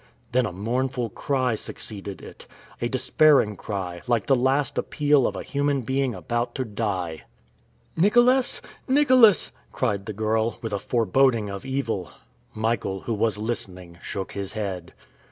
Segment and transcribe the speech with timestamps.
[0.31, 2.47] Then a mournful cry succeeded it
[2.81, 7.25] a despairing cry, like the last appeal of a human being about to die.
[7.95, 8.63] "Nicholas!
[8.87, 12.11] Nicholas!" cried the girl, with a foreboding of evil.
[12.51, 14.93] Michael, who was listening, shook his head.